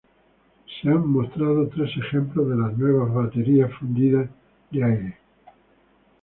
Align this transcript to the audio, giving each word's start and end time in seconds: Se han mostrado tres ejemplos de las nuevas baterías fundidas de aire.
Se 0.65 0.89
han 0.89 1.07
mostrado 1.11 1.67
tres 1.67 1.91
ejemplos 1.95 2.49
de 2.49 2.55
las 2.55 2.75
nuevas 2.75 3.13
baterías 3.13 3.71
fundidas 3.73 4.27
de 4.71 4.83
aire. 4.83 5.17